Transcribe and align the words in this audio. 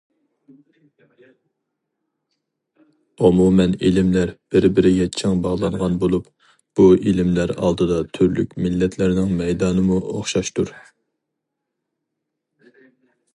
ئومۇمەن 3.27 3.75
ئىلىملەر 3.89 4.31
بىر 4.55 4.67
بىرىگە 4.79 5.07
چىڭ 5.19 5.37
باغلانغان 5.45 5.99
بولۇپ، 6.05 6.31
بۇ 6.79 6.87
ئىلىملەر 7.11 7.55
ئالدىدا 7.59 8.01
تۈرلۈك 8.19 8.59
مىللەتلەرنىڭ 8.65 9.31
مەيدانىمۇ 9.43 10.03
ئوخشاشتۇر. 10.15 10.73